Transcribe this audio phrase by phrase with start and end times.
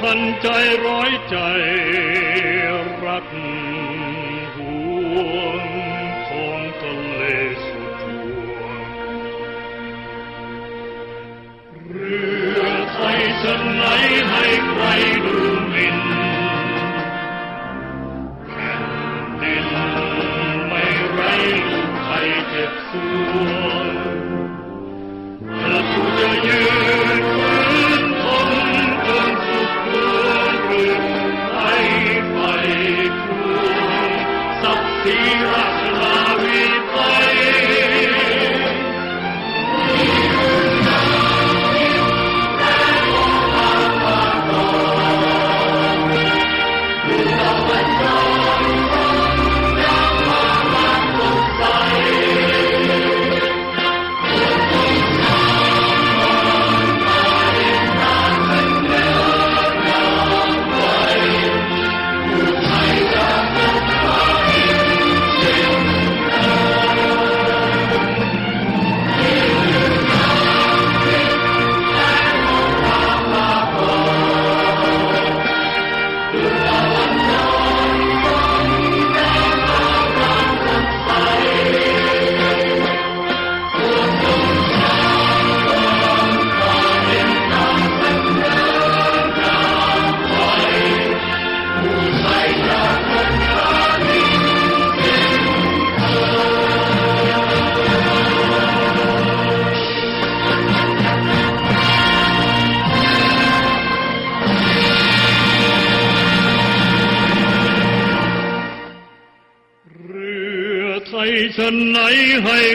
[0.00, 0.48] พันใจ
[0.86, 1.36] ร้อยใจ
[3.04, 3.26] รัก
[4.54, 4.72] ห่
[5.12, 5.64] วง
[6.28, 7.22] ของทะเล
[7.64, 8.06] สุดห
[8.58, 8.82] วง
[11.88, 12.20] เรื
[12.60, 13.84] อไทยจะไหน
[14.30, 14.84] ให้ใคร
[15.24, 15.38] ดู
[15.72, 15.98] มิน
[18.46, 18.82] แผ่น
[19.40, 19.66] ดิน
[20.68, 21.20] ไม่ไร
[21.70, 22.92] ลูกไทยเจ็บส
[23.62, 23.79] วง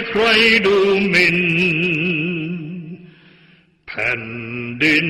[0.09, 0.23] ใคร
[0.65, 0.77] ดู
[1.09, 1.39] หมิ่น
[3.87, 4.23] แผ่น
[4.83, 5.07] ดิน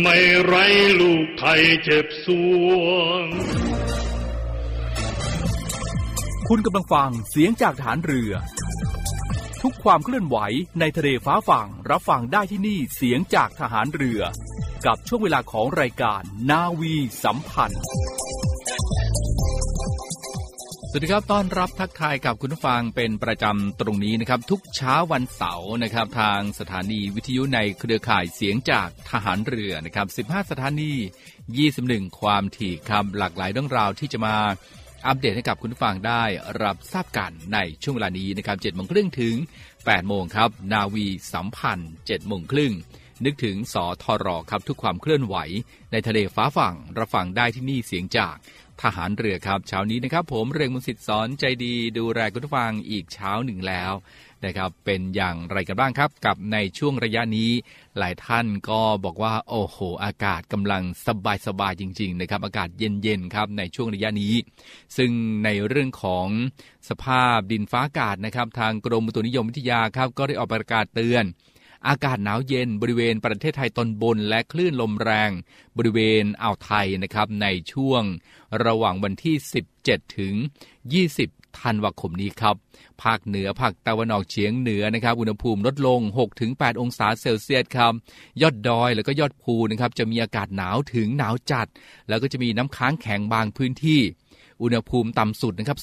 [0.00, 0.54] ไม่ไร
[1.00, 2.26] ลูกไทยเจ็บส
[2.64, 2.68] ว
[3.22, 3.26] ง
[6.48, 8.32] คุณกำลังฟังเสียงจากฐานเรือ
[9.62, 10.36] ทุกความเคลื่อนไหว
[10.80, 14.20] ในทะเลฟ้าฝั่งรับฟังได้ที่นี่เสียงจากทหารเรือ
[14.86, 17.82] กับช่วงเวลาของรายการนาวีสัมพันธ์
[20.92, 30.92] สวัสดีครับ ต้อนรับทักทายกับคุณผู้ฟังเป็นประจำตรงนี้นะครับ ทุกเช้าวันเสาร์นะครับ ทางสถานีวิทยุในเครือข่ายเสียงจากทหารเรือนะครับ 15 สถานี
[31.56, 34.36] 21 ความถี่คำหลากหลายเรื่องราวที่จะมา
[35.06, 36.22] อัปเดตให้กับคุณผู้ฟังได้
[36.62, 39.34] รับทราบกันในช่วงเวลานี้นะครับ7โมงครึ่งถึง
[39.72, 42.72] 8 โมงครับ นาวีสัมพันธ์7โมงครึ่ง
[43.24, 45.36] นึกถึงสอทอรอครับทุกความเคลื่อนไหว
[45.92, 48.36] ในทะเลฟ้าฝั่งรับฟังได้ที่นี่เสียงจาก
[48.82, 53.92] ทหารเรือครับเช้านี้นะครับ ผมเรงมุสิตสอนใจดีดูแลคุณผู้ฟังอีกเช้าหนึ่งแล้ว
[54.44, 57.50] นะครับเป็นอย่างไรกันบ้างครับ กับในช่วงระยะนี้
[57.98, 64.34] หลายท่านก็บอกว่า โอ้โห อากาศกำลังสบายสบายจริง ๆ นะครับ อากาศเย็นๆครับในช่วงระยะนี้
[64.96, 65.10] ซึ่ง
[65.44, 66.26] ในเรื่องของ
[66.88, 71.24] สภาพดินฟ้าอากาศนะครับ ทางกรมอุตุนิยมวิทยาครับก็ได้ออกประกาศเตือน
[71.88, 75.30] อากาศหนาวเย็นบริเวณประเทศไทยตอนบนและคลื่นลมแรง
[75.76, 78.02] บริเวณอ่าวไทยนะครับในช่วง
[78.64, 79.36] ระหว่างวันที่
[79.76, 80.34] 17 ถึง
[80.98, 82.56] 20ธันวาคมนี้ครับ
[83.02, 86.00] ภาคเหนือภาคตะวันออกเฉียงเหนือนะครับ อุณหภูมิลดลง
[86.40, 87.92] 6-8 องศาเซลเซียสครับ
[88.42, 91.68] ยอดดอยแล้วก็ยอดภูนะครับ จะมีอากาศหนาวถึงหนาวจัด
[92.08, 94.00] แล้วก็จะมีน้ำค้างแข็งบางพื้นที่
[94.62, 95.78] อุณหภูมิต่ำสุดนะครับ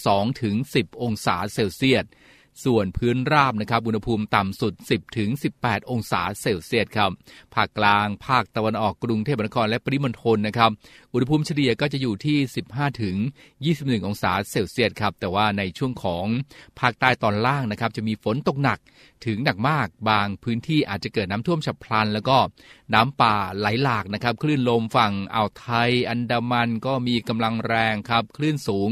[0.49, 2.05] 2-10 องศาเซลเซียส
[2.65, 5.29] ส่วนพื้นราบนะครับอุณหภูมิต่ำสุด 10ถึง
[5.61, 7.11] 18 องศาเซลเซียสครับ
[7.55, 10.71] ภาคกลาง ภาคตะวันออกกรุงเทพมหานครและปริมณฑลนะครับ
[11.13, 12.37] อุณหภูมิเฉลี่ยก็จะอยู่ที่
[12.69, 13.15] 15ถึง
[13.61, 16.25] 21 องศาเซลเซียสครับแต่ว่าในช่วงของ
[16.79, 18.79] ภาคใต้ตอนล่างนะครับจะมีฝนตกหนัก
[19.25, 22.37] ถึงหนักมากบางพื้นที่อาจจะเกิดน้ำท่วมฉับพลัน แล้วก็
[22.93, 28.91] น้ำป่าไหลหลากนะครับคลื่นลมฝั่งอ่าวไทย อันดามันก็มีกำลังแรงครับคลื่นสูง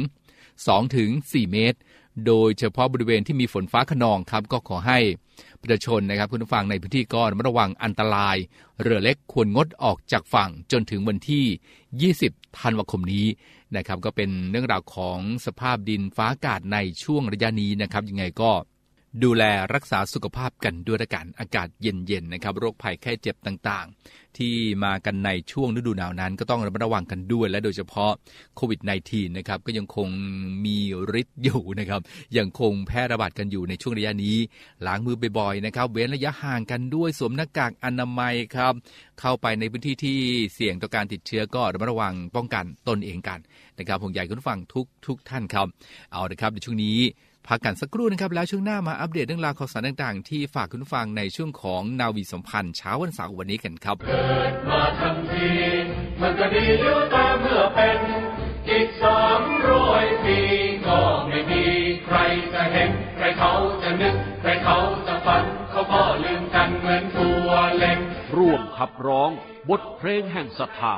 [0.76, 1.80] 2-4เมตร
[2.26, 5.00] โดยเฉพาะบริเวณที่มีฝนฟ้าขนองครับก็ขอให้
[5.62, 8.38] ประชาชนนะครับคุณผู้ฟังในพื้นที่ก็ระมัดระวังอันตราย
[8.82, 13.28] เรือเล็กควรงดออกจากฝั่งจนถึงวันที่ 20 ธันวาคมนี้
[13.76, 18.52] นะครับก็เป็นเรื่องราวของสภาพดินฟ้าอากาศในช่วงระยะนี้นะครับยังไงก็
[19.24, 24.54] ดูแลรักษาสุขภาพกันด้วยละกันอากาศเย็นๆนะครับโรคภัยแค่เจ็บต่างๆ ที่
[24.84, 28.12] มากันในช่วงฤดูหนาวนั้น ก็ต้องระมัดระวังกันด้วยและโดยเฉพาะ
[28.56, 28.80] โควิด
[29.10, 30.08] -19 นะครับก็ยังคง
[30.66, 30.78] มี
[31.22, 32.02] ฤทธิ์อยู่นะครับ
[32.38, 34.38] ยังคงแพร่ระบาดกันอยู่ในช่วงระยะนี้
[34.86, 38.74] ล้างมือบ่อยๆนะครับเว้นระยะห่างกันด้วยสวมหน้ากากอนามัยครับ
[39.20, 40.18] เข้าไปในพื้นที่ที่
[40.54, 43.40] เสี่ยงต่อการติดเชื้อก็ระมัดระวังป้องกันตนเองกัน
[43.80, 45.68] นะครับผมใหญ่คุณฟังทุกทุกท่านครับ
[46.12, 47.00] เอาละครับในช่วงนี้
[47.48, 55.50] พักกันสักครู่นะครับ แล้วช่วงหน้ามาอัปเดตเรื่องราวข่าวสารต่างๆ ที่ฝากคุณฟังในช่วงของนาวีสัมพันธ์เช้าวันเสาร์วันนี้กันครับเกิดมาทั้งที
[56.22, 58.00] มันก็ดีอยู่แต่เมื่อเป็น
[58.70, 60.38] อีกสามร้อยปี
[60.88, 61.64] ก็ไม่มี
[62.06, 62.18] ใคร
[62.54, 64.78] จะเห็นใครเขาจะนึกใครเขา
[65.08, 67.98] จะฝันเขาก็ลืมกันเหมือนตัวเล็ก
[68.38, 69.32] ร่วมขับร้อง
[69.70, 70.96] บทเพลงแห่งศรัทธา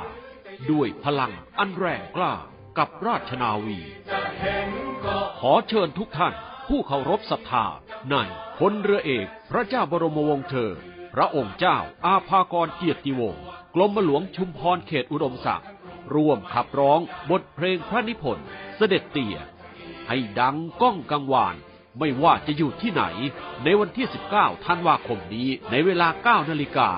[0.70, 2.34] ด้วยพลังอันแรงกล้า
[2.78, 3.78] กับราชนาวี
[4.10, 4.70] จะเห็น
[5.04, 6.34] ก็ขอเชิญทุกท่าน
[6.68, 7.66] ผู้เคารพศรัทธา
[8.10, 8.16] ใน
[8.58, 10.72] พลเรือเอกพระเจ้าบรมวงศ์เธอ
[11.14, 13.42] พระองค์เจ้าอาภากรเกียรติวงศ์
[13.74, 15.68] กรมหลวงชุมพรเขตอุดมศักดิ์
[16.14, 18.46] ร่วมขับร้องบทเพลงพระนิพนธ์
[18.76, 19.36] เสด็จเตี่ย
[20.08, 21.56] ให้ดังก้องกังวาน
[21.98, 23.04] ไม่ว่าจะอยู่ที่ไหน
[23.64, 26.08] ในวันที่ 19 ธันวาคมนี้ในเวลา
[26.44, 26.88] 9 นาฬิกา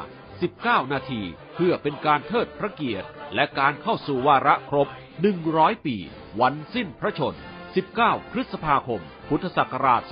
[0.41, 1.23] 19 นาที
[1.55, 4.89] เพื่อเป็นการเทิดพระเกียรติ และการเข้าสู่วาระครบ
[5.29, 5.97] 100 ปี
[6.41, 7.35] วันสิ้นพระชน
[7.83, 10.03] 19 พฤษภาคม พุทธศักราช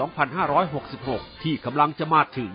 [0.66, 2.52] 2566 ที่กำลังจะมาถึง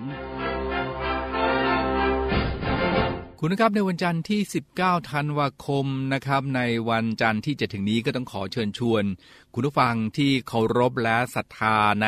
[3.40, 4.42] คุณนะครับในวันจันทร์ที่
[4.76, 9.04] 19 ธันวาคมนะครับ ในวันจันทร์ที่จะถึงนี้ก็ต้องขอเชิญชวน
[9.54, 12.08] คุณผู้ฟังที่เคารพและศรัทธาใน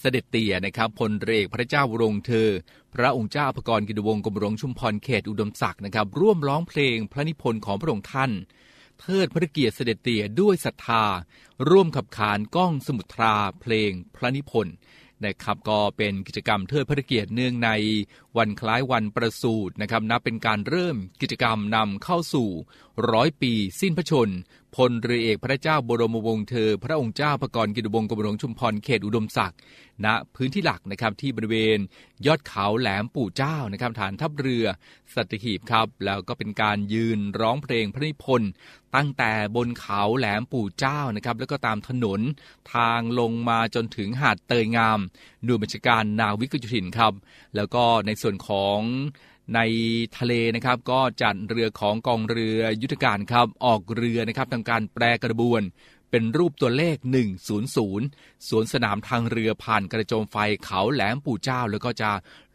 [0.00, 2.48] เสด็จเตี่ยนะครับพลเรกพระเจ้าวรงเธอ
[2.94, 8.30] พระองค์เจ้าพรกรกิตวงกรมหลวงชุมพรเขตอุดมศักดิ์นะครับ ร่วมร้องเพลงพระนิพนธ์ของพระองค์ท่าน
[9.00, 11.04] เทิดพระเกียรติเสด็จเตี่ยด้วยศรัทธา
[11.68, 14.76] ร่วมขับขานก้องสมุทราเพลงพระนิพนธ์
[15.24, 17.70] นะครับก็เป็นกิจกรรมเทิดพระเกียรติเนื่องใน
[18.36, 22.48] วันคล้ายวันประสูตินะครับนับเป็นการเริ่มกิจกรรมนำเข้าสู่
[23.12, 24.30] ร้อยปีสิ้นพระชน
[24.76, 29.58] พลเรือเอกพระเจ้าบรมวงศ์เธอ พระองค์เจ้าพระกรกิติวงศ์กรมหลวงชุมพรเขตอุดมศักดิ์
[30.04, 31.78] ณพื้นที่หลักนะครับที่บริเวณ
[32.26, 34.66] ยอดเขาแหลมปู่เจ้านะครับฐานทัพเรือ
[35.14, 38.50] สัตหีบครับแล้วก็เป็นการยืนร้องเพลงพระนิพนธ์
[38.94, 42.20] ตั้งแต่บนเขาแหลมปู่เจ้านะครับแล้วก็ตามถนน
[42.74, 44.98] ทางลงมาจนถึงหาดเตยงาม
[45.44, 47.12] หน่วยบัญชาการนาวิกโยธินครับ
[47.56, 48.80] แล้วก็ในส่วนของ
[49.54, 49.60] ใน
[50.18, 55.62] ทะเลนะครับก็จัดเรือของกองเรือยุทธการครับออกเรือนะครับทำการแปรกระบวน
[56.10, 57.46] เป็นรูปตัวเลข 100
[58.48, 62.10] สวนสนามทางเรือผ่านกระโจมไฟเขาแหลมปู่เจ้า แล้วก็จะ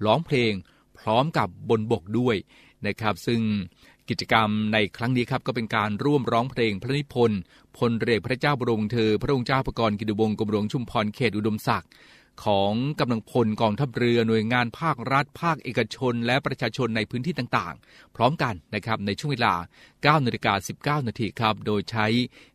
[0.06, 0.54] ร้องเพลง
[1.00, 2.36] พร้อมกับบนบกด้วย
[2.88, 3.42] นะครับ ซึ่ง
[4.10, 7.40] กิจกรรมในครั้งนี้ครับก็เป็นการร่วมร้องเพลงพระนิพนธ์
[7.78, 11.90] พลเรือพระเจ้าบรมเธอ พระองค์เจ้าประกรณ์กิติวงศ์กรมหลวงชุมพรเขตอุดมศักดิ์
[12.46, 19.56] ของกำลังพลกองทัพเรือหน่วยงานภาครัฐ ภาคเอกชน และประชาชนในพื้นที่ต่างๆ พร้อมกันนะครับในช่วงเวลา
[19.90, 22.08] 9นาฬิกา19นาทีครับ โดยใช้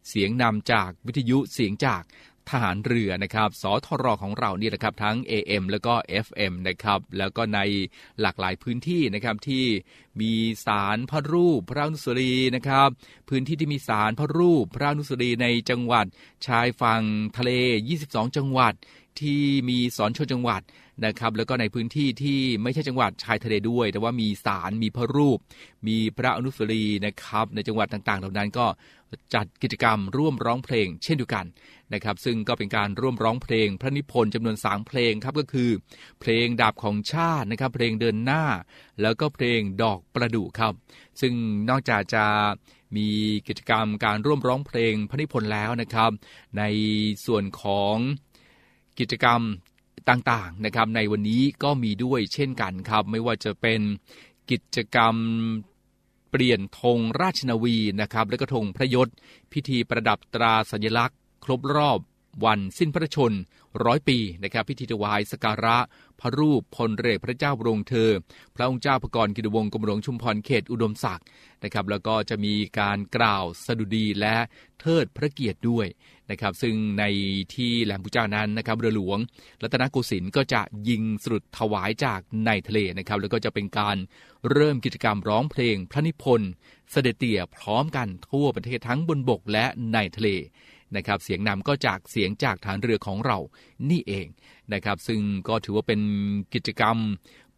[0.09, 2.03] เสียงนำจากวิทยุเสียงจาก
[2.51, 5.95] ทหารเรือนะครับสทรของเรานี่แหละครับทั้ง AM แล้วก็
[6.27, 7.61] FM นะครับแล้วก็ใน
[8.21, 9.65] หลากหลายพื้นที่นะครับที่
[10.21, 10.33] มี
[10.67, 12.89] สารพระรูปพระนุสรีนะครับ
[13.29, 16.07] พื้นที่ที่มีสารพระรูปพระนุสรีในจังหวัด
[16.47, 17.03] ชายฝั่ง
[17.37, 17.51] ทะเล
[17.93, 18.75] 22 จังหวัด
[19.21, 20.63] ที่มีสอนชนจังหวัด
[21.05, 25.39] นะครับแล้วก็ในพื้นที่ที่ไม่ใช่จังหวัดชายทะเลด้วย แต่ว่ามีสารมีพระรูป
[25.89, 28.67] มีพระอนุสรีนะครับในจังหวัดต่างๆ เหล่านั้นก็
[29.35, 31.45] จัดกิจกรรมร่วมร้องเพลงเช่นเดียวกัน
[31.95, 35.71] นะครับซึ่งก็เป็นการร่วมร้องเพลงพระนิพนธ์จำนวน 3 เพลงครับก็คือ
[36.21, 38.45] เพลงดาบของชาตินะครับเพลงเดินหน้า
[39.03, 40.73] แล้วก็เพลงดอกประดู่ครับ
[41.21, 41.33] ซึ่ง
[41.71, 42.25] นอกจากจะ
[42.97, 43.09] มี
[43.49, 46.11] กิจกรรมการร่วมร้องเพลงพระนิพนธ์แล้วนะครับ
[46.59, 46.63] ใน
[47.27, 47.97] ส่วนของ
[48.99, 49.41] กิจกรรม
[50.09, 53.81] ต่างๆนะครับในวันนี้ก็มีด้วยเช่นกันครับ ไม่ว่าจะเป็น
[54.51, 55.15] กิจกรรม
[56.31, 59.09] เปลี่ยนธงราชนาวีนะครับและก็ธงพระยศ
[59.53, 62.01] พิธีประดับตราสัญลักษณ์ ครบรอบ
[62.45, 63.33] วันสิ้นพระชน
[63.85, 65.79] ร้อยปีนะครับพิธีถวายสการะ
[66.21, 68.11] พระรูปพลเรือพระเจ้าบรมเธอ
[68.57, 71.27] พระองค์เจ้าพระกรกิติวงศ์กรมหลวงชุมพรเขตอุดมศักดิ์
[71.65, 74.37] นะครับ แล้วก็จะมีการกล่าวสดุดีและ
[74.81, 75.87] เทิดพระเกียรติด้วย
[76.31, 77.05] นะครับ ซึ่งใน
[77.55, 79.19] ที่แหลมพุเจ้านั้นนะครับเรือหลวง
[79.63, 83.97] รัตนโกสินทร์ก็จะยิงสรุดถวายจากในทะเลนะครับ แล้วก็จะเป็นการ
[84.51, 86.51] เริ่มกิจกรรมร้องเพลงพระนิพนธ์
[86.91, 90.31] เสด็จเตี่ยพร้อมกันทั่วประเทศทั้งบนบกและในทะเล
[90.97, 93.39] นะครับเสียงนำก็จากเสียงจากฐานเรือของเรา
[93.91, 94.27] นี่เอง
[94.73, 96.01] นะครับซึ่งก็ถือว่าเป็น
[96.55, 96.97] กิจกรรม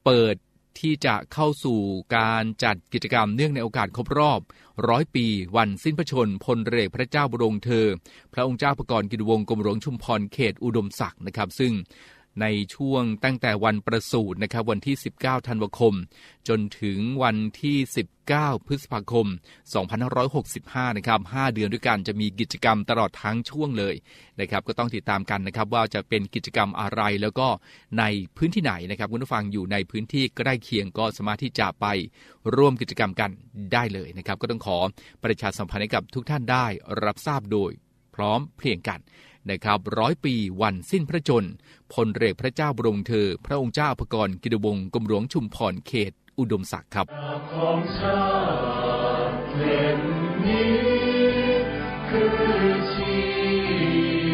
[0.04, 0.36] เปิด
[0.80, 1.80] ที่จะเข้าสู่
[2.16, 4.40] การจัดกิจกรรมเนื่องในโอกาสครบรอบ
[4.88, 7.86] ร้อยปีวันสิ้นพระชนพลเรือพระเจ้าบรมเธอ
[8.32, 11.72] พระองค์เจ้าประกรณ์กิจวงกรมหลวงชุมพรเขตอุดมศักดิ์นะครับ ซึ่ง
[12.40, 15.94] ในช่วงตั้งแต่วันประสูตินะครับวันที่ 19 ธันวาคม
[16.48, 17.76] จนถึงวันที่
[18.22, 19.26] 19 พฤษภาคม
[20.12, 23.94] 2565 นะครับ 5 เดือนด้วยกันจะมีกิจกรรมตลอดทั้งช่วงเลย
[24.40, 27.48] นะครับ ก็ต้องติดตามกันนะครับว่าจะเป็นกิจกรรมอะไรแล้วก็
[27.98, 28.04] ใน
[28.36, 31.86] พื้นที่ไหนนะครับคุณผู้ฟังอยู่ในพื้นที่ใกล้เคียงก็สามารถที่จะไป
[32.56, 33.30] ร่วมกิจกรรมกัน
[33.72, 34.78] ได้เลยนะครับ ก็ต้องขอ
[35.24, 36.66] ประชาสัมพันธ์ให้กับทุกท่านได้
[37.04, 37.72] รับทราบโดย
[38.14, 39.00] พร้อมเพรียงกัน
[39.50, 41.44] นะครับร้อยปีวันสิ้นพระชน
[41.92, 47.06] พลเรือพระเจ้าบรมเธอ พระองค์เจ้าพกรกิตวงศ์กรมหลวงชุมพรเขต อุดมศักดิ์ครับ
[47.52, 48.26] ของชา
[49.28, 49.98] ติแผ่น
[50.46, 50.78] นี้
[52.08, 53.58] คือชีวิ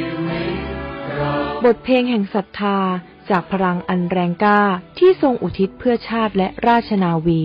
[0.05, 2.79] ตบทเพลงแห่งศรัทธา
[3.31, 4.61] จากพลังอันแรงกล้า
[4.99, 7.45] ที่ทรงอุทิศเพื่อชาติและราชนาวี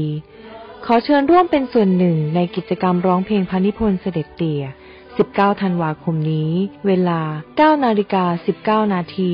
[0.85, 4.63] ขอเชิญร่วมเป็นส่วนหนึ่งในกิจกรรมร้องเพลงพระนิพนธ์เสด็จเตี่ย
[5.19, 6.51] 19 ธันวาคมนี้
[6.87, 7.21] เวลา
[7.75, 8.25] 9 นาฬิกา
[8.85, 9.33] 19 นาที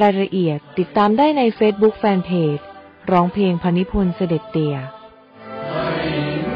[0.00, 2.62] รายละเอียดติดตามได้ใน Facebook Fanpage
[3.10, 4.76] ร้องเพลงพนิพนธ์เสด็จเตี่ย
[5.70, 5.90] ให้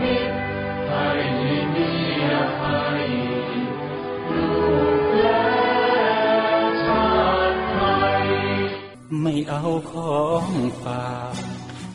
[0.03, 0.35] มิตร
[0.89, 1.07] ให้
[1.75, 1.91] มี
[2.33, 3.05] อภัย
[4.35, 4.49] ลู
[4.95, 5.43] กและ
[6.85, 7.07] ชา
[7.51, 7.79] ติไท
[8.25, 8.27] ย
[9.21, 10.47] ไม่เอาของ
[10.83, 11.52] ฝาก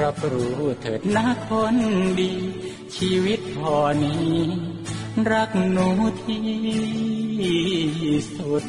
[0.00, 1.76] รับรู้เถิดนะคน
[2.20, 2.32] ดี
[2.96, 4.32] ชีวิตพอนี้
[5.32, 5.88] รักหนู
[6.22, 6.44] ที่
[8.36, 8.64] สุด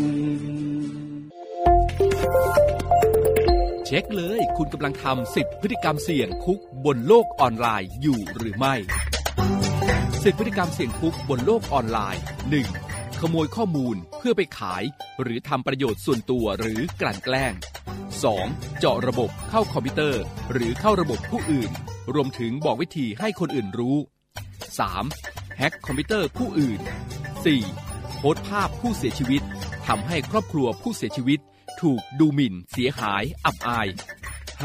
[3.85, 8.75] เช็คเลย คุณกำลังทำ10พฤติกรรมเสี่ยงคุกบนโลกออนไลน์อยู่หรือไม่
[9.57, 12.21] 10พฤติกรรมเสี่ยงคุกบนโลกออนไลน์
[12.61, 12.86] 1.
[13.21, 14.83] ขโมยข้อมูลเพื่อไปขาย
[15.21, 17.53] หรือทำประโยชน์ส่วนตัวหรือกลั่นแกล้ง
[18.15, 18.79] 2.
[18.79, 20.21] เจาะระบบเข้าคอมพิวเตอร์
[20.51, 21.71] หรือเข้าระบบผู้อื่น
[22.13, 23.97] รวมถึงบอกวิธีให้คนอื่นรู้
[24.77, 25.57] 3.
[25.57, 26.79] แฮ็กคอมพิวเตอร์ผู้อื่น
[27.49, 28.17] 4.
[28.17, 29.41] โพสต์ภาพผู้เสียชีวิต
[29.87, 31.39] ทำให้ครอบครัวผู้เสียชีวิต
[31.81, 33.87] ถูกดูหมิ่น เสียหาย อับอาย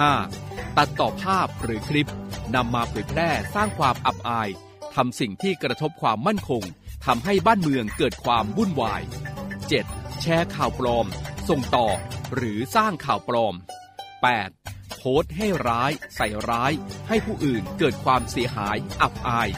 [0.00, 0.76] 5.
[0.76, 2.10] ตัดต่อภาพหรือคลิป
[2.54, 4.48] นำมาเผยแพร่สร้างความอับอาย
[4.94, 6.64] ทำสิ่งที่กระทบความมั่นคง
[7.04, 9.02] ทำให้บ้านเมืองเกิดความวุ่นวาย
[9.60, 10.20] 7.
[10.22, 11.06] แชร์ข่าวปลอม
[11.48, 11.88] ส่งต่อ
[12.34, 13.54] หรือสร้างข่าวปลอม
[14.26, 14.96] 8.
[14.96, 16.72] โพสต์ให้ร้าย ใส่ร้าย
[17.08, 19.48] ให้ผู้อื่นเกิดความเสียหายอับอาย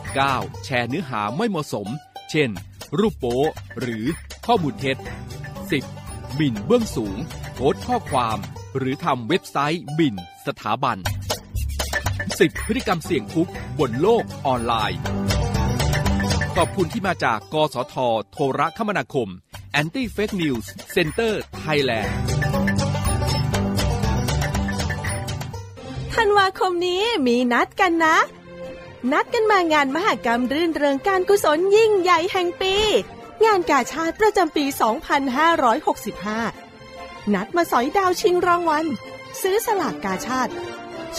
[0.00, 0.64] 9.
[0.64, 1.88] แชร์เนื้อหาไม่เหมาะสม
[2.30, 2.50] เช่น
[2.98, 3.38] รูปโป๊
[3.80, 4.04] หรือ
[4.46, 4.96] ข้อมูลเท็จ
[5.66, 6.34] 10.
[6.34, 7.16] หมิ่นเบื้องสูง
[7.54, 8.38] โพสต์ข้อความ
[8.76, 10.14] หรือทำเว็บไซต์บิน
[10.46, 10.98] สถาบัน
[11.96, 15.00] 10 พฤติกรรมเสี่ยงคุกบนโลกออนไลน์
[16.56, 17.94] ขอบคุณที่มาจาก กสท
[18.32, 19.28] โทรคมนาคม
[19.80, 22.10] Anti Fake News Center Thailand
[26.14, 28.16] ธันวาคมนี้มีนัดกันนะ
[29.12, 32.74] นัดกันมางานมหกรรมรื่นเริงการกุศลยิ่งใหญ่แห่งปี
[33.44, 34.64] งานกาชาติประจำปี
[36.38, 38.86] 2565 นัดมาสอยดาวชิงรางวัล
[39.42, 40.52] ซื้อสลากกาชาติ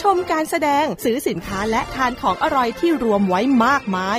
[0.00, 4.18] ชมการแสดงซื้อสินค้าและทานของอร่อยที่รวมไว้มากมาย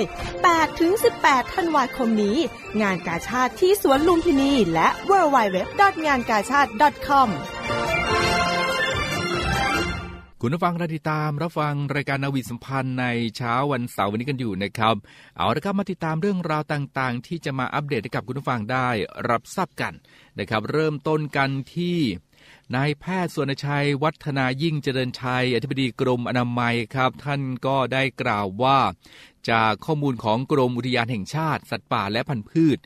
[0.77, 2.37] 8-18 ธันวาคมนี้
[2.81, 5.57] งานกาชาติที่สวนลุมพินีและ w w w
[6.05, 6.69] งานกาชาติ
[7.07, 7.29] .com
[10.41, 13.05] คุณผู้ฟังรติดตามรับฟังรายการนาวีสัมพันธ์ใน
[13.37, 14.95] เช้าวันเสาร์วันนี้กันอยู่นะครับ
[15.37, 18.87] เอาละครับมาติดตามเรื่องราวต่างๆ ที่จะมาอัปเดตให้กับคุณผู้ฟังได้
[19.29, 19.93] รับทราบกัน
[20.39, 21.97] นะครับ เริ่มต้นกันที่
[22.75, 28.79] นายแพทย์สวนชัยวัฒนายิ่งเจริญชัย อธิบดีกรมอนามัยครับ ท่านก็ได้กล่าวว่า
[29.49, 32.77] จากข้อมูลของกรมอุทยานแห่งชาติ สัตว์ป่าและพันธุ์พืช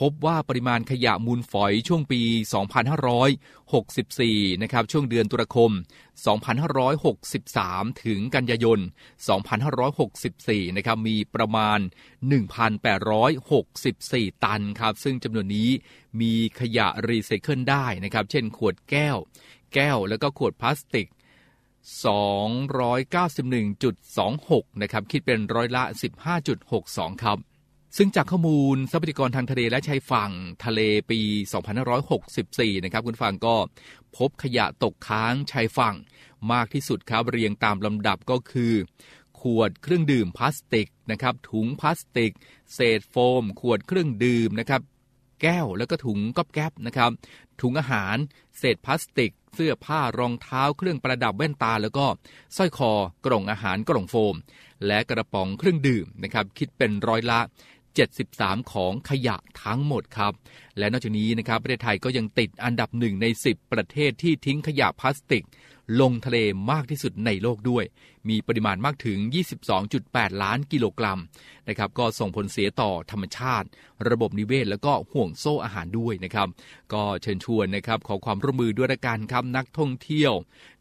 [0.00, 2.22] พบว่าปริมาณขยะมูลฝอยช่วงปี
[3.42, 5.70] 2564 นะครับ ช่วงเดือนตุลาคม
[7.06, 8.78] 2563 ถึงกันยายน
[9.98, 11.78] 2564 นะครับ มีประมาณ
[13.50, 15.68] 1,864 ตันครับ ซึ่งจำนวนนี้
[16.20, 19.16] มีขยะรีไซเคิลได้นะครับ เช่นขวดแก้ว
[19.74, 21.08] แก้วแล้วก็ขวดพลาสติก
[23.50, 25.82] 291.26 นะครับ คิดเป็นร้อยละ
[26.52, 27.38] 15.62 ครับ
[27.96, 30.30] ซึ่งจากข้อมูลทรัพยากรทางทะเลและชายฝั่ง
[30.64, 30.80] ทะเล
[31.10, 31.20] ปี
[32.02, 33.56] 2564 นะครับคุณฟังก็
[34.16, 35.96] พบขยะตกค้างชายฝั่ง
[36.52, 38.74] มากที่สุดครับเรียงตามลำดับก็คือ
[39.40, 42.32] ขวดเครื่องดื่มพลาสติกนะครับถุงพลาสติก
[42.74, 44.80] เศษโฟม ขวดเครื่องดื่มนะครับ
[45.42, 47.10] แก้วแล้วก็ถุงก๊อบแก๊บนะครับ
[47.60, 48.16] ถุงอาหาร
[48.58, 52.06] เศษพลาสติก เสื้อผ้ารองเท้าเครื่องประดับแว่นตา แล้วก็
[52.56, 52.92] สร้อยคอ
[53.26, 54.34] กล่องอาหารกล่องโฟม
[54.86, 57.40] และกระป๋องเครื่องดื่มนะครับคิดเป็นร้อยละ
[57.98, 60.32] 73 ของขยะทั้งหมดครับ
[60.78, 65.44] และนอกจากนี้นะครับประเทศไทยก็ยังติดอันดับหนึ่งใน 10 ประเทศที่ทิ้งขยะพลาสติก
[66.00, 66.38] ลงทะเล
[66.70, 67.84] มากที่สุดในโลกด้วย
[68.28, 69.18] มีปริมาณมากถึง
[69.80, 71.20] 22.8 ล้านกิโลกรัม
[71.68, 73.66] นะครับ ก็ส่งผลเสียต่อธรรมชาติ
[74.08, 76.48] ระบบนิเวศ แล้วก็ห่วงโซ่อาหารด้วยนะครับ
[76.92, 80.32] ก็เชิญชวนนะครับขอความร่วมมือด้วยละกันครับนักท่องเที่ยว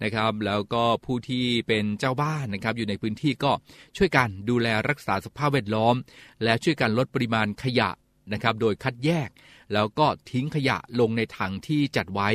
[0.04, 3.52] นะครับ แล้วก็ผู้ที่เป็นเจ้าบ้านนะครับ อยู่ในพื้นที่ก็
[3.98, 5.96] ช่วยกันดูแลรักษาสภาพแวดล้อม
[6.44, 7.90] และช่วยกันลดปริมาณขยะ
[8.34, 9.30] นะครับ โดยคัดแยก
[9.74, 12.30] แล้วก็ทิ้งขยะลงในถังที่จัดไว้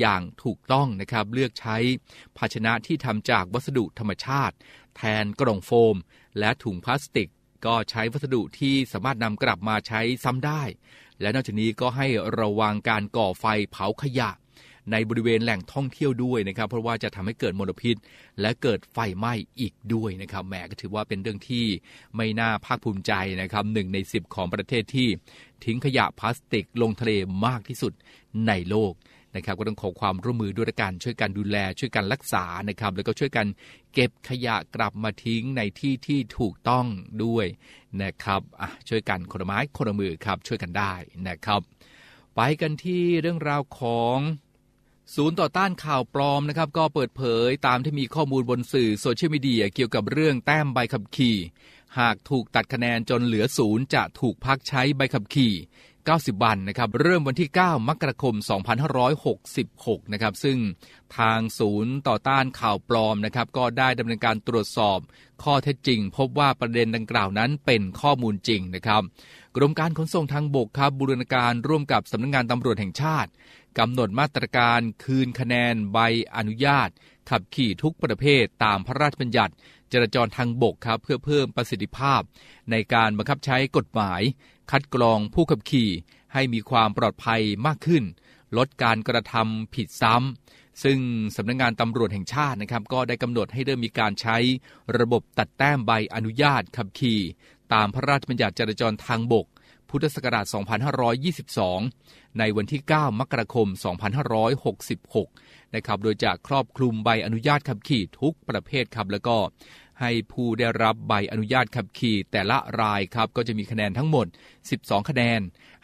[0.00, 1.76] อย่างถูกต้องนะครับ เลือกใช้
[2.36, 4.54] ภาชนะที่ทำจากวัสดุธรรมชาติ
[4.96, 5.96] แทนกล่องโฟม
[6.38, 7.28] และถุงพลาสติก
[7.66, 10.62] ก็ใช้วัสดุที่สามารถนำกลับมาใช้ซ้ำได้
[11.20, 12.06] และนอกจากนี้ก็ให้
[12.40, 14.30] ระวังการก่อไฟเผาขยะ
[14.92, 17.96] ในบริเวณแหล่งท่องเที่ยวด้วยนะครับ เพราะว่าจะทำให้เกิดมลพิษ
[18.40, 21.64] และเกิดไฟไหม้อีกด้วยนะครับแหมก็ถือว่าเป็นเรื่องที่
[22.16, 25.08] ไม่น่าภาคภูมิใจนะครับหนึ่งในสิบของประเทศที่
[25.64, 27.12] ทิ้งขยะพลาสติกลงทะเล
[27.46, 27.92] มากที่สุด
[28.46, 28.94] ในโลก
[29.36, 33.46] นะครับก็ต้องขอความร่วมมือด้วยกันช่วยกันดูแล ช่วยกันรักษานะครับ แล้วก็ช่วยกัน
[33.94, 36.86] เก็บขยะกลับมาทิ้งในที่ที่ถูกต้อง
[37.24, 37.46] ด้วย
[38.02, 38.40] นะครับ
[38.88, 40.92] ช่วยกันคนละไม้คนละมือครับช่วยกันได้
[41.28, 41.60] นะครับ
[42.34, 44.18] ไปกันที่เรื่องราวของ
[45.14, 51.36] ศูนย์ต่อต้านข่าวปลอมนะครับก็เปิดเผยตามที่มีข้อมูลบนสื่อโซเชียลมีเดียเกี่ยวกับเรื่องแต้มใบขับขี่
[51.98, 55.54] หากถูกตัดคะแนนจนเหลือศูนย์จะถูกพักใช้ใบขับขี่
[55.98, 58.34] 90 วันนะครับเริ่มวันที่ 9 มกราคม
[59.24, 60.58] 2566 นะครับซึ่ง
[61.18, 64.98] ทางศูนย์ต่อต้านข่าวปลอมนะครับก็ได้ดำเนินการตรวจสอบ
[65.42, 69.02] ข้อเท็จจริง พบว่าประเด็นดังกล่าวนั้นเป็นข้อมูลจริงนะครับ
[69.56, 73.30] กรมการขนส่งทางบกครับบูรณาการร่วมกับสำนักงงานตำรวจแห่งชาติ
[73.78, 75.98] กำหนดมาตรการคืนคะแนนใบ
[76.36, 76.88] อนุญาต
[77.30, 79.54] ขับขี่ทุกประเภทตามพระราชบัญญัติ
[79.92, 82.20] จราจรทางบกครับเพื่อเพิ่มประสิทธิภาพ
[82.70, 84.22] ในการบังคับใช้กฎหมาย
[84.70, 85.90] คัดกรองผู้ขับขี่
[86.32, 88.04] ให้มีความปลอดภัยมากขึ้น
[88.56, 90.98] ลดการกระทำผิดซ้ำซึ่ง
[91.36, 94.36] สำนักงงานตำรวจแห่งชาตินะครับ ก็ได้กำหนดให้เริ่มมีการใช้
[94.98, 97.20] ระบบตัดแต้มใบอนุญาตขับขี่
[97.72, 99.46] ตามพระราชบัญญัติจราจรทางบก
[99.90, 100.46] พุทธศักราช
[101.76, 103.68] 2522 ในวันที่ 9 มกราคม
[104.90, 109.36] 2566 นะครับ โดยจะครอบคลุมใบอนุญาตขับขี่ทุกประเภทครับ แล้วก็
[110.00, 114.26] ให้ผู้ได้รับใบอนุญาตขับขี่แต่ละรายครับ ก็จะมีคะแนนทั้งหมด
[114.68, 115.40] 12 คะแนน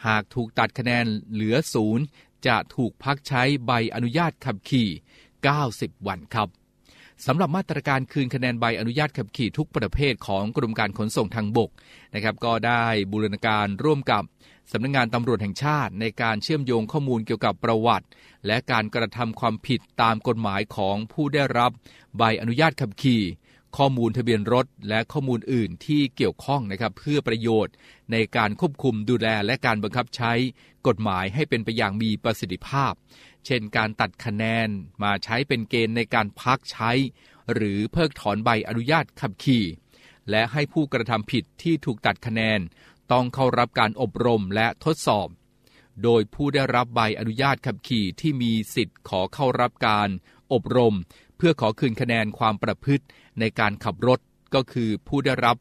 [0.07, 2.05] หากถูกตัดคะแนนเหลือศูนย์
[2.47, 4.89] จะถูกพักใช้ใบอนุญาตขับขี่
[5.49, 6.49] 90 วันครับ
[7.27, 11.71] สำหรับมาตรการคืนคะแนนใบอนุญาตขับขี่ทุกประเภทของกรมการขนส่งทางบก
[12.15, 14.23] นะครับก็ได้บูรณาการร่วมกับ
[14.73, 18.07] สำนักงงานตำรวจแห่งชาติ ในการเชื่อมโยงข้อมูลเกี่ยวกับประวัติ
[18.47, 21.71] และการกระทำความผิดตามกฎหมายของผู้ได้รับ
[22.17, 23.23] ใบอนุญาตขับขี่
[23.77, 27.75] ข้อมูลทะเบียนรถและข้อมูลอื่นที่เกี่ยวข้องนะครับเพื่อประโยชน์
[28.13, 30.33] ในการควบคุมดูแลและการบังคับใช้
[30.87, 32.93] กฎหมายให้เป็นไปอย่างมีประสิทธิภาพ
[33.47, 34.69] เช่นการตัดคะแนน
[35.03, 36.91] มาใช้เป็นเกณฑ์ในการพักใช้
[37.53, 39.65] หรือเพิกถอนใบอนุญาตขับขี่
[40.31, 42.61] และให้ผู้กระทำผิดที่ถูกตัดคะแนน
[43.13, 45.29] ต้องเข้ารับการอบรมและทดสอบ
[46.03, 50.09] โดยผู้ได้รับใบอนุญาตขับขี่ที่มีสิทธิ์ขอเข้ารับการ
[50.53, 50.95] อบรม
[51.37, 53.05] เพื่อขอคืนคะแนนความประพฤติ
[53.41, 54.21] ในการขับรถ
[54.55, 55.57] ก็คือผู้ได้รับ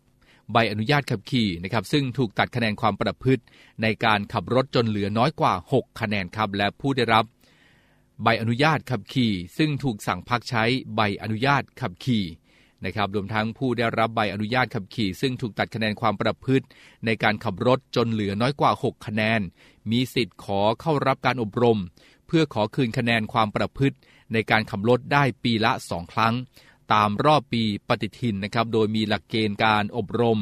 [0.52, 3.43] ใบอนุญาตขับขี่นะครับซึ่งถูกตัดคะแนนความประพฤติ
[3.82, 7.26] ในการขับรถจนเหลือน้อยกว่า 6 คะแนนครับและผู้ได้รับ
[8.23, 10.63] ใบอนุญาตขับขี่ ซึ่งถูกสั่งพักใช้
[10.95, 12.26] ใบอนุญาตขับขี่
[12.86, 16.65] นะครับรวมทั้งผู้ได้รับใบอนุญาตขับขี่ ซึ่งถูกตัดคะแนนความประพฤติ
[17.06, 19.41] ในการขับรถจนเหลือน้อยกว่า 6 คะแนน
[19.91, 21.80] มีสิทธิ์ขอเข้ารับการอบรม
[22.28, 23.97] เพื่อขอคืนคะแนนความประพฤติ
[24.34, 26.34] ในการขับรถได้ปีละ 2 ครั้ง
[26.93, 30.39] ตามรอบปีปฏิทินนะครับโดยมีหลักเกณฑ์การอบรม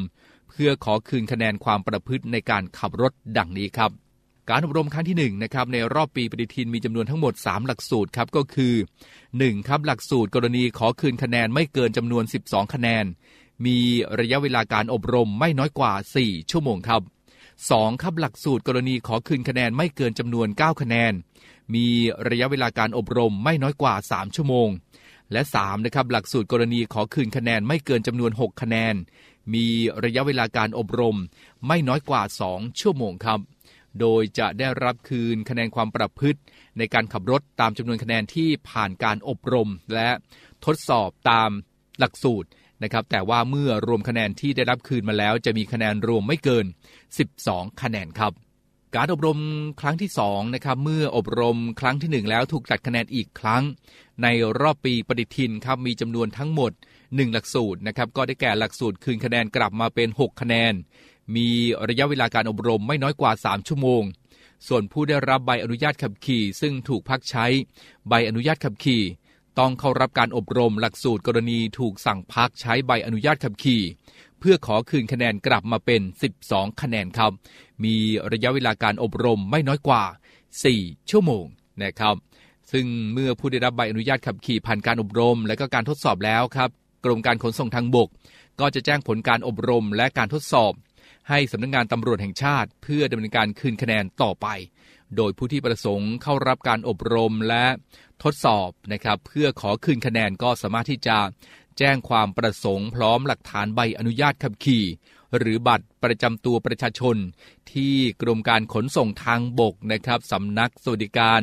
[0.50, 4.01] เพื่อขอคืนคะแนนความประพฤติในการขับรถดังนี้ครับ
[4.50, 8.74] การอบรมครั้งที่1นะครับในรอบปีปฏิทินมีจำนวนทั้งหมด 3 หลักสูตรครับก็คือ
[9.20, 9.68] 1.
[9.68, 13.04] ครับหลักสูตรกรณีขอคืนคะแนนไม่เกินจำนวน 12 คะแนน
[13.66, 13.78] มี
[14.18, 17.02] ระยะเวลาการอบรมไม่น้อยกว่า 4 ชั่วโมงครับ
[17.52, 18.02] 2.
[18.02, 21.12] ครับหลักสูตรกรณีขอคืนคะแนนไม่เกินจำนวน 9 คะแนน
[21.74, 21.86] มี
[22.28, 24.68] ระยะเวลาการอบรมไม่น้อยกว่า 3 ชั่วโมง
[25.32, 28.94] และ3นะครับหลักสูตรกรณีขอคืนคะแนนไม่เกินจำนวน 6 คะแนน
[29.54, 29.66] มี
[30.04, 31.16] ระยะเวลาการอบรม
[31.66, 33.40] ไม่น้อยกว่า 2 ชั่วโมงครับ
[34.00, 36.40] โดยจะได้รับคืนคะแนนความประพฤติ
[36.78, 40.10] ในการขับรถตามจำนวนคะแนนที่ผ่านการอบรม และ
[40.64, 41.50] ทดสอบตาม
[41.98, 42.48] หลักสูตร
[42.82, 46.66] นะครับแต่ว่าเมื่อรวมคะแนนที่ได้รับคืนมาแล้ว จะมีคะแนนรวมไม่เกิน
[47.22, 48.32] 12 คะแนนครับ
[48.96, 49.38] การอบรม
[49.80, 53.62] ครั้งที่2นะครับเมื่ออบรมครั้งที่ 1 แล้วถูกจัดคะแนนอีกครั้ง
[54.22, 54.26] ใน
[54.60, 60.72] รอบปีปฏิทินครับมีจำนวนทั้งหมด 1 หลักสูตรนะครับก็ได้แก่หลักสูตรคืนคะแนนกลับมาเป็น 6 คะแนน
[61.36, 61.48] มี
[61.88, 64.02] ระยะเวลาการอบรมไม่น้อยกว่า 3 ชั่วโมง
[64.68, 67.46] ส่วนผู้ได้รับใบอนุญาตขับขี่ซึ่งถูกพักใช้
[68.08, 69.02] ใบอนุญาตขับขี่
[69.58, 73.82] ต้องเข้ารับการอบรมหลักสูตรกรณีถูกสั่งพักใช้ใบอนุญาตขับขี่
[74.38, 76.02] เพื่อขอคืนคะแนนกลับมาเป็น
[76.42, 77.32] 12 คะแนนครับ
[77.84, 77.96] มี
[78.32, 80.02] ระยะเวลาการอบรมไม่น้อยกว่า
[80.56, 81.44] 4 ชั่วโมง
[81.82, 82.14] นะครับ
[82.72, 86.70] ซึ่งเมื่อผู้ได้รับใบอนุญาตขับขี่ผ่านการอบรม และก็การทดสอบแล้วครับ
[87.04, 88.08] กรมการขนส่งทางบก
[88.60, 90.72] ก็จะแจ้งผลการอบรมและการทดสอบ
[91.28, 94.46] ให้สำนักงงานตำรวจแห่งชาติ เพื่อดำเนินการคืนคะแนนต่อไป
[95.16, 97.66] โดยผู้ที่ประสงค์เข้ารับการอบรมและ
[98.22, 101.18] ทดสอบนะครับ เพื่อขอคืนคะแนนก็สามารถที่จะ
[101.78, 104.84] แจ้งความประสงค์พร้อมหลักฐานใบอนุญาตขับขี่
[105.36, 107.16] หรือบัตรประจำตัวประชาชน
[107.72, 111.40] ที่กรมการขนส่งทางบกนะครับสำนักสวัสดิการ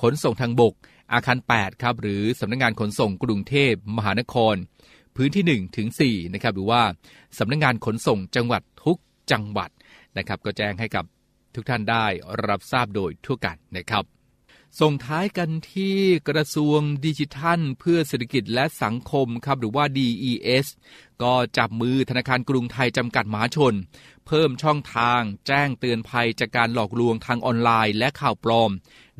[0.00, 0.74] ขนส่งทางบก
[1.12, 4.54] อาคาร 8 ครับ หรือสำนักงานขนส่งกรุงเทพมหานคร
[5.16, 6.82] พื้นที่ 1 ถึง 4 นะครับ หรือว่า
[7.38, 8.98] สำนักงานขนส่งจังหวัดทุก
[9.32, 9.70] จังหวัด
[10.16, 11.04] นะครับ ก็แจ้งให้กับ
[11.54, 12.06] ทุกท่านได้
[12.46, 14.04] รับทราบโดยทั่วกันนะครับ
[14.80, 15.96] ส่งท้ายกันที่
[16.28, 20.66] กระทรวงดิจิทัล เพื่อเศรษฐกิจและสังคมครับหรือว่า DES
[21.22, 23.74] ก็จับมือธนาคารกรุงไทยจำกัดมหาชน
[24.26, 28.70] เพิ่มช่องทางแจ้งเตือนภัยจากการหลอกลวงทางออนไลน์และข่าวปลอม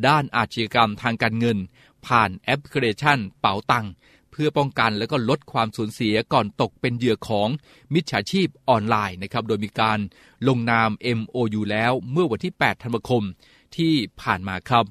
[0.06, 1.58] ด้านอาชญากรรมทางการเงิน
[2.06, 3.86] ผ่านแอปพลิเคชันเป๋าตัง
[4.32, 7.48] เพื่อป้องกันและก็ลดความสูญเสียก่อนตกเป็นเหยื่อของ
[7.94, 9.98] มิจฉาชีพออนไลน์นะครับ โดยมีการ
[10.48, 13.22] ลงนาม MOU แล้วเมื่อวันที่ 8 ธันวาคม
[13.76, 14.84] ที่ผ่านมาครับ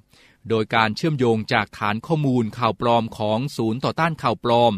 [0.50, 4.74] โดยการเชื่อมโยงจากฐานข้อมูลข่าวปลอมของศูนย์ต่อต้านข่าวปลอม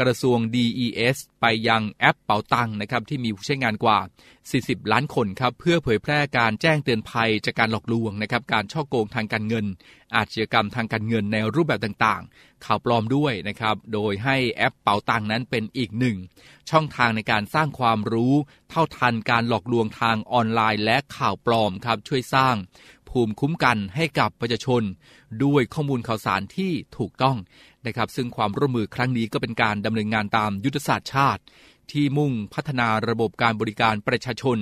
[0.00, 3.98] กระทรวง DES ไปยังแอปเป๋าตังนะครับที่มีผู้ใช้งานกว่า
[4.44, 9.66] 40 ล้านคนครับเพื่อเผยแพร่การแจ้งเตือนภัยจากการหลอกลวงนะครับการช่อโกงทางการเงิน
[10.14, 16.16] อาชญากรรมทางการเงินในรูปแบบต่างๆ ข่าวปลอมด้วยนะครับโดยให้แอปเป๋าตังนั้นเป็นอีกหนึ่ง
[16.70, 18.34] ช่องทางในการสร้างความรู้
[18.70, 22.56] เท่าทันการหลอกลวงทางออนไลน์ และข่าวปลอมครับช่วยสร้าง
[23.08, 24.82] ภูมิคุ้มกันให้กับประชาชน
[25.44, 27.36] ด้วยข้อมูลข่าวสารที่ถูกต้อง
[27.86, 31.42] นะครับ ซึ่งความร่วมมือครั้งนี้ก็เป็นการดำเนินงานตามยุทธศาสตร์ชาติ
[31.92, 34.58] ที่มุ่งพัฒนาระบบการบริการประชาชน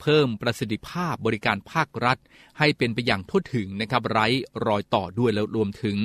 [0.00, 2.18] เพิ่มประสิทธิภาพบริการภาครัฐ
[2.58, 4.26] ให้เป็นไปอย่างทั่วถึงนะครับไร้
[4.66, 5.96] รอยต่อด้วยแล้วรวมถึง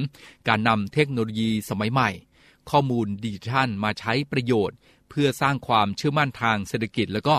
[0.47, 2.09] การนำเทคโนโลยีสมัยใหม่
[2.69, 4.77] ข้อมูลดิจิทัลมาใช้ประโยชน์
[5.09, 7.35] เพื่อสร้างความเชื่อมั่นทางเศรษฐกิจ แล้วก็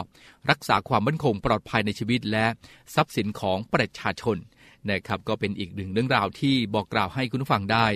[0.50, 2.46] รักษาความมั่นคงปลอดภัยในชีวิตและ
[2.94, 4.36] ทรัพย์สินของประชาชน
[4.90, 7.86] นะครับก็เป็นอีกหนึ่งเรื่องราวที่บอกกล่าวให้คุณผู้ฟังได้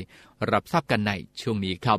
[0.53, 1.98] รับทราบกันในช่วงนี้ครับ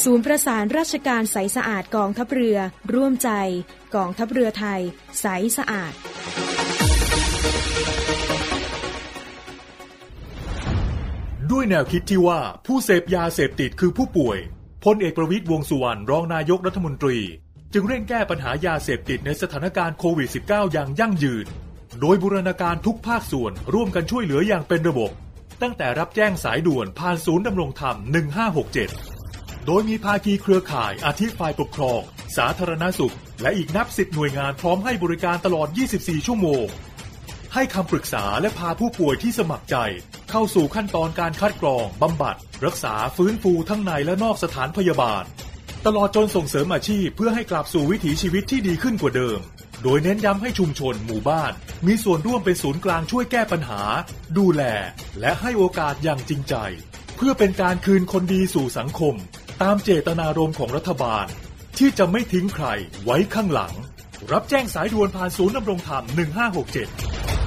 [0.00, 2.58] ศูนย์ประสานราชการใสสะอาดกองทัพเรือ
[2.94, 3.30] ร่วมใจ
[3.94, 4.80] กองทัพเรือไทย
[5.20, 5.26] ใส
[5.56, 5.92] สะอาด
[11.50, 14.38] ด้วยแนวคิดที่ว่าผู้เสพยาเสพติดคือผู้ป่วย
[14.84, 17.18] พลเอกประวิตยวงสุวรรณรองนายกรัฐมนตรี
[17.72, 21.46] จึงเร่งแก้ปัญหายาเสพติดในสถานการณ์โควิด -19 อย่างยั่งยืน
[22.00, 25.10] โดยบูรณาการทุกภาคส่วนร่วมกันช่วยเหลืออย่างเป็นระบบ
[25.62, 29.11] ตั้งแต่รับแจ้งสายด่วนผ่านศูนย์ดำรงธรรม 1567
[29.66, 32.00] โดยมีภาคีเครือข่ายอาทิฝ่ายปกครอง
[32.36, 36.66] สาธารณสุข และอีกนับสิบหน่วยงานพร้อมให้บริการตลอด 24 ชั่วโมง
[37.54, 39.76] ให้คำปรึกษาและพาผู้ป่วยที่สมัครใจ
[40.30, 45.24] เข้าสู่ขั้นตอนการคัดกรองบำบัด รักษาฟื้นฟูทั้งในและนอกสถานพยาบาล
[45.86, 49.40] ตลอดจนส่งเสริมอาชีพเพื่อให้กลับสู่วิถีชีวิตที่ดีขึ้นกว่าเดิม
[49.82, 51.52] โดยเน้นย้ำให้ชุมชนหมู่บ้าน
[51.86, 53.82] มีส่วนร่วมเป็นศูนย์กลางช่วยแก้ปัญหา
[54.38, 54.62] ดูแล
[55.20, 56.54] และให้โอกาสอย่างจริงใจ
[57.16, 59.14] เพื่อเป็นการคืนคนดีสู่สังคม
[59.60, 61.26] ตามเจตนารมณ์ของรัฐบาล
[61.78, 62.66] ที่จะไม่ทิ้งใคร
[63.04, 63.74] ไว้ข้างหลัง
[64.32, 67.41] รับแจ้งสายด่วนผ่านศูนย์ดำรงธรรม 1567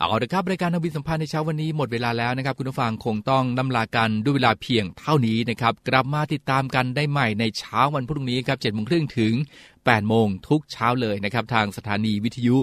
[0.00, 9.34] เอาละครับรายการทวีสัมพันธ์ในเช้าวันนี้หมดเวลาแล้วนะครับ คุณผู้ฟังคงต้องนำลากันด้วยเวลาเพียงเท่านี้นะครับ กลับมาติดตามกันได้ใหม่ในเช้าวันพรุ่งนี้ครับเจ็ดโมงครึ่งถึง
[9.72, 12.56] 8โมงทุกเช้าเลยนะครับ ทางสถานีวิทยุ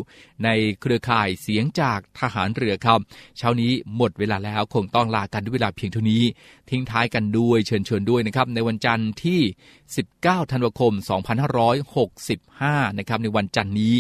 [0.44, 0.50] ใน
[0.82, 3.00] เครือข่ายเสียงจากทหารเรือครับ
[3.38, 6.24] เช้านี้หมดเวลาแล้วคงต้องลากันด้วยเวลาเพียงเท่านี้
[6.70, 9.42] ทิ้งท้ายกันด้วยเชิญชวนด้วยนะครับ ในวันจันทร์ที่
[9.96, 10.94] 19 ธันวาคม
[12.16, 13.96] 2565 นะครับในวันจันทร์นี้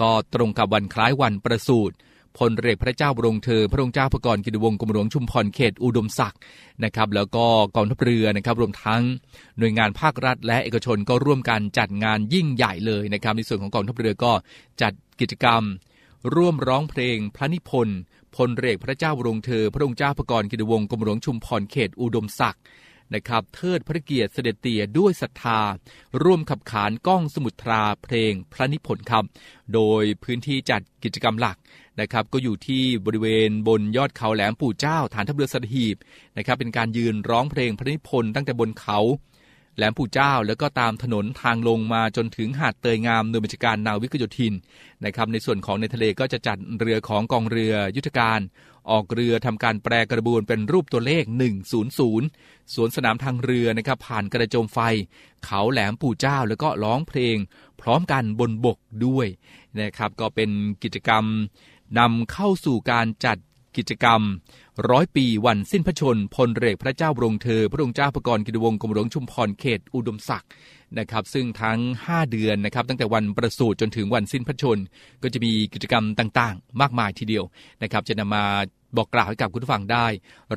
[0.00, 1.96] ก็ตรงกับวันคล้ายวันประสูติ
[2.38, 6.40] พลเรือพระเจ้าบรงเธอ พระองค์เจ้าพระกรกิติวงศ์กรมหลวงชุมพรเขตอุดมศักดิ์
[6.84, 7.46] นะครับแล้วก็
[7.76, 9.02] กองทัพเรือนะครับรวมทั้ง
[9.58, 14.32] หน่วยงานภาครัฐ และเอกชนก็ร่วมกันจัดงานยิ่งใหญ่เลยนะครับในส่วนของกองทัพเรือก็
[14.82, 15.62] จัดกิจกรรม
[16.34, 17.98] ร่วมร้องเพลงพระนิพนธ์
[18.36, 22.62] พลเรือพระเจ้าบรงเธอ พระองค์เจ้าพระกรกิติวงศ์กรมหลวงชุมพรเขตอุดมศักดิ์
[23.14, 25.60] นะครับเทิดพระเกียรติเสด็จเตี่ยด้วยศรัทธา
[26.22, 29.24] ร่วมขับขานก้องสมุทราเพลงพระนิพนธ์ครับ
[29.74, 31.56] โดยพื้นที่จัดกิจกรรมหลัก
[32.00, 35.96] นะครับก็อยู่ที่บริเวณบนยอดเขาแหลมปู่เจ้าฐานทัพเรือสัตหีบ
[36.36, 38.98] นะครับเป็นการยืนร้องเพลงพระนิพนธ์ตั้งแต่บนเขา
[39.76, 44.54] แหลมปู่เจ้าแล้วก็ตามถนนทางลงมาจนถึงหาดเตยงามโดยบัญชาการนาวิกโยธิน
[45.04, 48.40] นะครับในส่วนของในทะเลก็จะจัดเรือของกองเรือยุทธการ
[48.90, 51.72] ออกเรือทำการแปลกระบวนเป็นรูปตัวเลข 100
[52.74, 54.78] สวนสนามทางเรือนะครับผ่านกระโจมไฟ
[55.44, 57.36] เขาแหลมปู่เจ้าแล้วก็ร้องเพลง
[57.80, 59.26] พร้อมกันบนบกด้วย
[59.80, 60.50] นะครับก็เป็น
[60.82, 61.24] กิจกรรม
[61.98, 63.36] นำเข้าสู่การจัด
[63.76, 64.20] กิจกรรม
[64.90, 70.50] ร้อยปีวันสิ้นพระชนพลเรือพระเจ้าบรงเธอ พระองค์เจ้าพระกรกิติวงศ์กรมหลวงชุมพรเขตอุดมศักดิ์
[70.98, 74.78] นะครับ ซึ่งทั้ง 5 เดือนนะครับ ตั้งแต่วันประสูติจนถึงวันสิ้นพระชน
[75.22, 77.44] ก็จะมีกิจกรรมต่าง ๆ มากมายทีเดียว
[77.82, 78.44] นะครับ จะนำมา
[78.96, 80.06] บอกกล่าวให้กับคุณผู้ฟังได้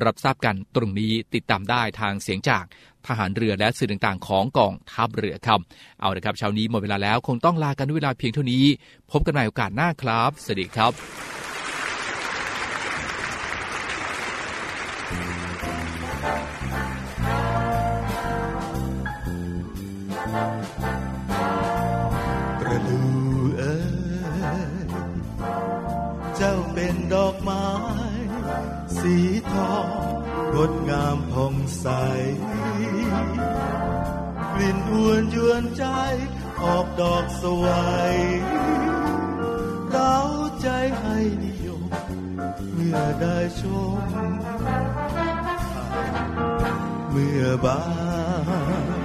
[0.04, 2.64] รับทราบกันตรงนี้ติดตามได้ทางเสียงจาก
[3.06, 5.60] ทหารเรือและสื่อต่างๆ ของกองทัพเรือครับ
[6.00, 8.64] เอาละครับเช้านี้หมดเวลาแล้ว คงต้องลากันด้วยเวลาเพียงเท่านี้
[9.10, 10.92] พบกันใหม่โอกาสหน้าครับ สวัสดีครับ
[22.60, 23.02] ประดู
[23.58, 23.76] เอ๋
[24.86, 24.88] ย
[26.36, 27.66] เจ้าเป็นดอกไม้
[28.98, 29.14] สี
[29.52, 29.86] ทอง
[30.54, 31.86] งดงามผ่องใส
[34.60, 35.84] ลิ่นอวนยวนใจ
[36.62, 37.66] ออกดอกสว
[38.12, 38.14] ย
[39.90, 40.16] เรา
[40.62, 40.68] ใจ
[41.00, 41.88] ให้นิยม
[42.74, 43.62] เมื่อได้ช
[43.96, 44.00] ม
[47.10, 47.82] เมื่อบา
[48.96, 49.00] น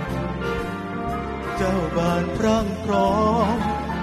[1.57, 3.15] เจ้าบานพรั่งพร้อ
[3.55, 3.57] ม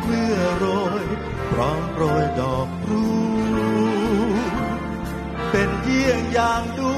[0.05, 0.67] เมื่อโร
[1.03, 1.05] ย
[1.51, 3.07] พร้อมโปรยดอกรู
[5.51, 6.93] เป็นเยี่ยงอย่างดู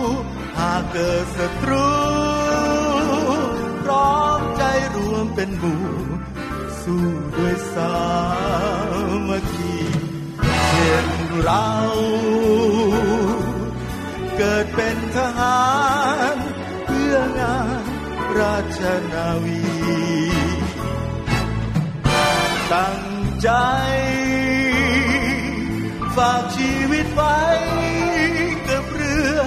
[0.59, 2.44] หากเกิดศัตรู
[4.97, 5.85] รวมเป็นหมู่
[6.81, 7.07] สู้
[7.37, 7.97] ด้วยสา
[9.29, 9.77] มัคคี
[10.69, 11.07] เช่น
[11.43, 11.69] เรา
[14.37, 15.65] เกิดเป็นทหา
[16.35, 16.37] ร
[16.87, 17.85] เพื่องาน
[18.39, 18.81] ราช
[19.13, 19.63] นาวี
[22.73, 23.03] ตั้ง
[23.43, 23.51] ใจ
[26.17, 27.41] ฝากชีวิตไว้
[28.69, 29.39] กับเรือ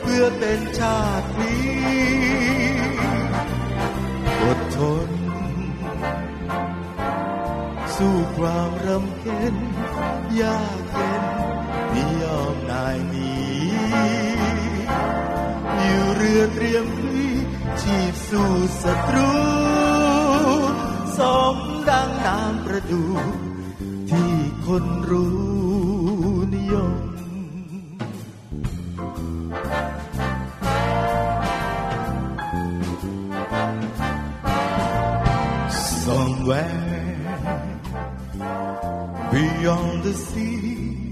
[0.00, 2.53] เพื่อเป็นชาตินี้
[4.44, 5.08] อดทน
[7.96, 9.54] สู้ความรำเค็ญ
[10.40, 11.24] ยากเย็น
[11.94, 13.32] นิยอมนายหนี
[15.78, 17.28] อยู่เรือเตรียมพลี
[17.80, 18.50] ชีพสู้
[18.82, 19.30] ศัตรู
[21.18, 21.20] ส
[21.54, 21.56] ม
[21.90, 23.04] ดังน้ำประดู
[24.10, 24.32] ที่
[24.66, 25.34] คนรู้
[26.54, 27.13] นิยม
[36.44, 37.16] Somewhere
[39.32, 41.10] beyond the sea,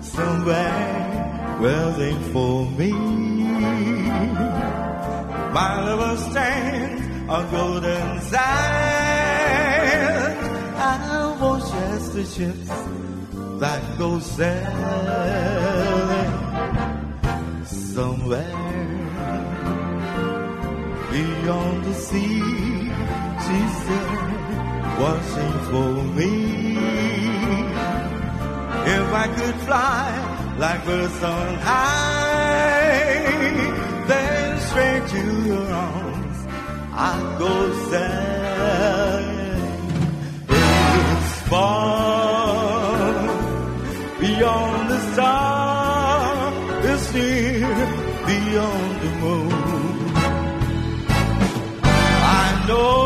[0.00, 2.90] somewhere waiting for me.
[5.54, 8.42] My lover stands on golden sand.
[10.76, 12.68] I watch as the ships
[13.60, 14.72] that go sailing
[17.66, 18.58] somewhere
[21.12, 22.42] beyond the sea.
[23.44, 24.11] She said,
[25.00, 26.32] watching for me.
[28.84, 30.08] If I could fly
[30.58, 33.12] like birds on high,
[34.08, 36.38] then straight to your arms
[36.94, 37.54] I'd go
[37.90, 39.32] sailing.
[40.48, 42.92] It's far
[44.20, 46.52] beyond the star,
[46.90, 47.76] it's near
[48.26, 49.62] beyond the moon.
[51.84, 53.01] I know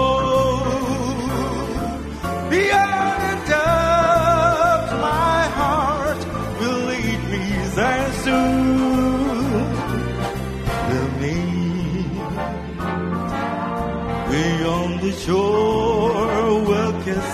[15.35, 17.29] will kiss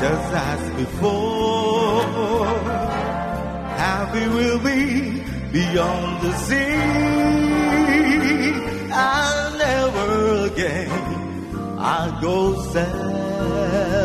[0.00, 2.02] just as before.
[3.76, 5.22] Happy will be
[5.52, 6.76] beyond the sea.
[8.92, 11.12] I'll never again
[11.78, 14.01] I'll go sailing.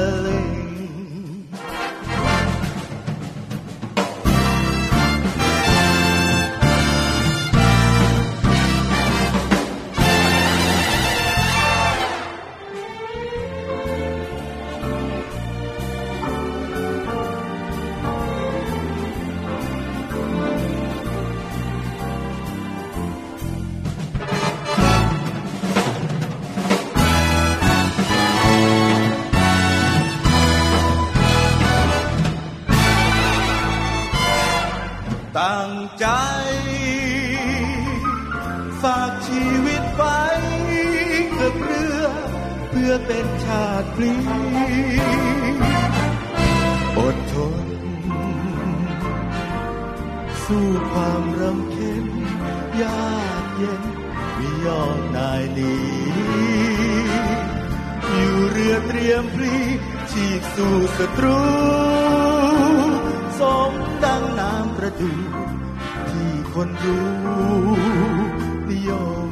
[50.47, 52.05] สู้ความรำเค็ญ
[52.81, 53.83] ยากเย็น
[54.35, 55.75] ไม่ยอมนายหนี
[58.09, 59.55] อยู่เรือเตรียมพลี
[60.11, 61.41] ฉีกสู่ศัตรู
[63.39, 63.71] สม
[64.03, 65.13] ดังน้ำประดู
[66.09, 67.07] ที่คนรู้
[68.69, 68.91] นิย
[69.29, 69.31] ม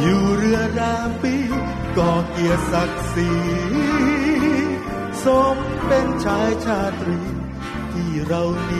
[0.00, 1.34] อยู่เรือรามปี
[1.98, 3.30] ก่อเกียรติศักดิ์ศรี
[5.24, 7.37] สมเป็นชายชาตรี
[8.24, 8.74] 绕你，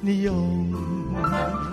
[0.00, 1.67] 你永。